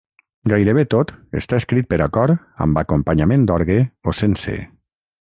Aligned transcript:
Gairebé 0.51 0.85
tot 0.93 1.11
està 1.41 1.59
escrit 1.63 1.89
per 1.93 2.01
a 2.05 2.09
cor 2.17 2.35
amb 2.67 2.83
acompanyament 2.85 3.49
d'orgue 3.51 3.81
o 4.13 4.19
sense. 4.23 4.61